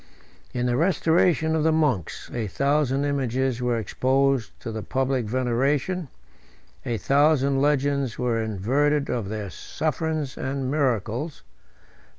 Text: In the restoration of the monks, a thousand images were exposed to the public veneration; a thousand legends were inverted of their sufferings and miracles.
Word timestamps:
In 0.51 0.65
the 0.65 0.77
restoration 0.77 1.55
of 1.55 1.61
the 1.61 1.71
monks, 1.71 2.31
a 2.33 2.47
thousand 2.47 3.05
images 3.05 3.61
were 3.61 3.77
exposed 3.77 4.59
to 4.61 4.71
the 4.71 4.81
public 4.81 5.25
veneration; 5.27 6.07
a 6.83 6.97
thousand 6.97 7.61
legends 7.61 8.17
were 8.17 8.41
inverted 8.41 9.11
of 9.11 9.29
their 9.29 9.51
sufferings 9.51 10.39
and 10.39 10.71
miracles. 10.71 11.43